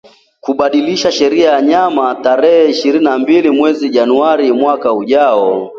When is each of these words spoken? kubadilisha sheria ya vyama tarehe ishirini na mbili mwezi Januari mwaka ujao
kubadilisha 0.41 1.11
sheria 1.11 1.49
ya 1.51 1.61
vyama 1.61 2.15
tarehe 2.15 2.69
ishirini 2.69 3.03
na 3.05 3.17
mbili 3.17 3.49
mwezi 3.49 3.89
Januari 3.89 4.51
mwaka 4.51 4.93
ujao 4.93 5.69